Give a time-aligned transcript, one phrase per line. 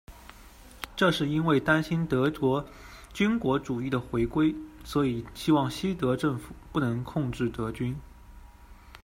[0.95, 2.67] 这是因为担心德国
[3.13, 7.95] 军国主义的回归，所以希望西德政府不能控制德军。